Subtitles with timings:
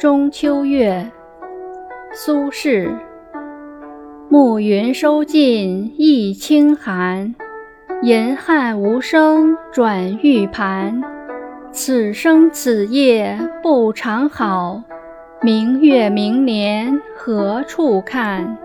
[0.00, 1.12] 中秋月
[2.10, 2.90] 苏轼。
[4.30, 7.34] 暮云收尽溢清寒
[8.00, 11.02] 银汉无声转玉盘。
[11.70, 14.82] 此生此夜不长好
[15.42, 18.56] 明月明年何处看？